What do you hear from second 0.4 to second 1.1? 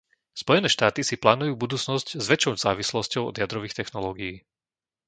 Spojené štáty